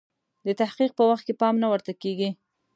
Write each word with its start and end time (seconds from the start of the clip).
د 0.45 0.47
تحقیق 0.61 0.91
په 0.95 1.03
وخت 1.09 1.23
کې 1.27 1.33
پام 1.41 1.55
نه 1.63 1.67
ورته 1.71 1.91
کیږي. 2.01 2.29